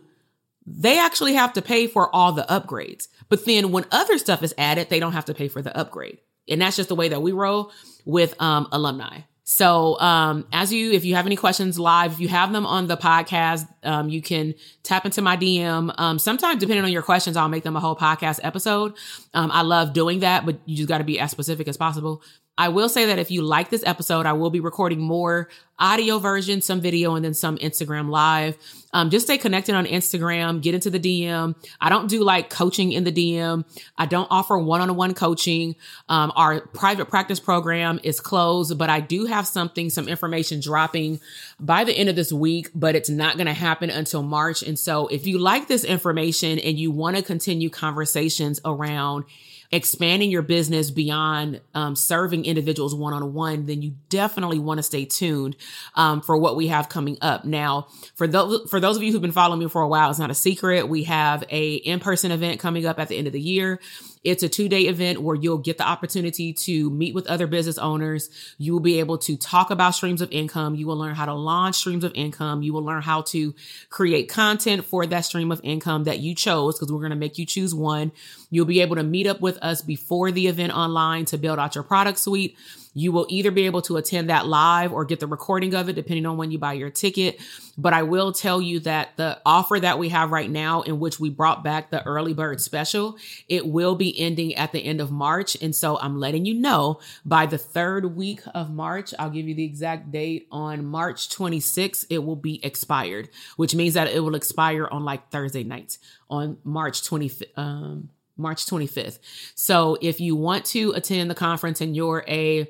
[0.65, 3.07] they actually have to pay for all the upgrades.
[3.29, 6.19] But then when other stuff is added, they don't have to pay for the upgrade.
[6.47, 7.71] And that's just the way that we roll
[8.05, 9.21] with um, alumni.
[9.45, 12.87] So, um, as you, if you have any questions live, if you have them on
[12.87, 15.93] the podcast, um, you can tap into my DM.
[15.97, 18.93] Um, sometimes depending on your questions, I'll make them a whole podcast episode.
[19.33, 22.21] Um, I love doing that, but you just got to be as specific as possible.
[22.57, 25.49] I will say that if you like this episode, I will be recording more
[25.83, 28.57] audio version, some video, and then some Instagram live.
[28.93, 31.55] Um, just stay connected on Instagram, get into the DM.
[31.81, 33.65] I don't do like coaching in the DM.
[33.97, 35.75] I don't offer one-on-one coaching.
[36.07, 41.19] Um, our private practice program is closed, but I do have something, some information dropping
[41.59, 44.61] by the end of this week, but it's not going to happen until March.
[44.63, 49.25] And so if you like this information and you want to continue conversations around
[49.73, 54.83] expanding your business beyond um, serving individuals one on one, then you definitely want to
[54.83, 55.55] stay tuned
[55.95, 57.45] um, for what we have coming up.
[57.45, 60.19] Now, for those for those of you who've been following me for a while, it's
[60.19, 60.87] not a secret.
[60.87, 63.79] We have a in person event coming up at the end of the year.
[64.23, 67.77] It's a two day event where you'll get the opportunity to meet with other business
[67.77, 68.29] owners.
[68.57, 70.75] You will be able to talk about streams of income.
[70.75, 72.63] You will learn how to launch streams of income.
[72.63, 73.53] You will learn how to
[73.89, 77.37] create content for that stream of income that you chose because we're going to make
[77.37, 78.11] you choose one.
[78.49, 81.75] You'll be able to meet up with us before the event online to build out
[81.75, 82.55] your product suite.
[82.93, 85.93] You will either be able to attend that live or get the recording of it,
[85.93, 87.39] depending on when you buy your ticket.
[87.75, 91.19] But I will tell you that the offer that we have right now, in which
[91.19, 93.17] we brought back the early bird special,
[93.49, 95.57] it will be ending at the end of March.
[95.61, 99.55] And so I'm letting you know by the third week of March, I'll give you
[99.55, 104.35] the exact date on March 26th, it will be expired, which means that it will
[104.35, 105.97] expire on like Thursday night
[106.29, 107.43] on March 25th.
[107.57, 109.19] Um, March 25th.
[109.53, 112.67] So if you want to attend the conference and you're a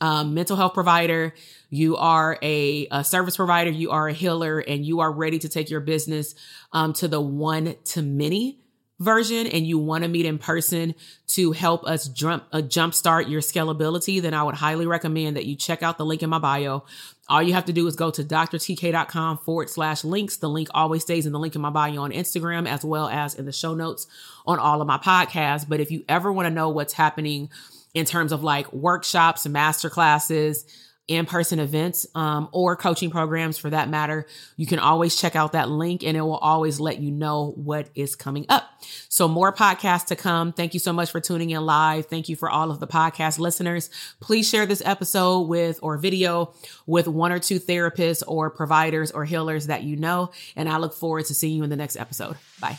[0.00, 1.34] um, mental health provider,
[1.70, 5.48] you are a, a, service provider, you are a healer, and you are ready to
[5.48, 6.34] take your business
[6.72, 8.60] um, to the one to many
[8.98, 10.94] version and you want to meet in person
[11.28, 15.54] to help us jump uh, jumpstart your scalability, then I would highly recommend that you
[15.54, 16.84] check out the link in my bio.
[17.28, 20.36] All you have to do is go to doctortk.com forward slash links.
[20.36, 23.34] The link always stays in the link in my bio on Instagram as well as
[23.34, 24.06] in the show notes
[24.46, 25.68] on all of my podcasts.
[25.68, 27.50] But if you ever want to know what's happening
[27.94, 30.64] in terms of like workshops master classes,
[31.08, 34.26] in-person events um, or coaching programs for that matter.
[34.56, 37.88] You can always check out that link and it will always let you know what
[37.94, 38.68] is coming up.
[39.08, 40.52] So more podcasts to come.
[40.52, 42.06] Thank you so much for tuning in live.
[42.06, 43.88] Thank you for all of the podcast listeners.
[44.20, 46.54] Please share this episode with or video
[46.86, 50.30] with one or two therapists or providers or healers that you know.
[50.56, 52.36] And i look forward to seeing you in the next episode.
[52.60, 52.78] Bye